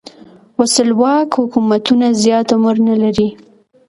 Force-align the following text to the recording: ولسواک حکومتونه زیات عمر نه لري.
ولسواک 0.59 1.27
حکومتونه 1.39 2.07
زیات 2.21 2.47
عمر 2.55 2.75
نه 2.87 2.95
لري. 3.01 3.27